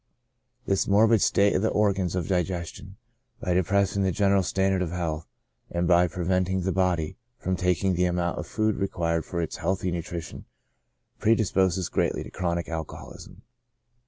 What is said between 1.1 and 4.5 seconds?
state of the organs of digestion, by depress ing the general